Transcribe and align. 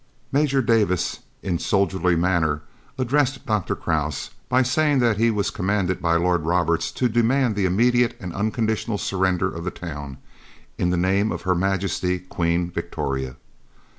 Major 0.31 0.63
Davis 0.63 1.19
in 1.43 1.59
soldierly 1.59 2.15
manner 2.15 2.63
addressed 2.97 3.45
Dr. 3.45 3.75
Krause 3.75 4.31
by 4.49 4.63
saying 4.63 4.97
that 4.97 5.17
he 5.17 5.29
was 5.29 5.51
commanded 5.51 6.01
by 6.01 6.15
Lord 6.15 6.41
Roberts 6.43 6.91
to 6.93 7.07
demand 7.07 7.55
the 7.55 7.67
immediate 7.67 8.17
and 8.19 8.33
unconditional 8.33 8.97
surrender 8.97 9.53
of 9.55 9.63
the 9.63 9.69
town, 9.69 10.17
in 10.75 10.89
the 10.89 10.97
name 10.97 11.31
of 11.31 11.43
Her 11.43 11.53
Majesty 11.53 12.17
Queen 12.17 12.71
Victoria. 12.71 13.35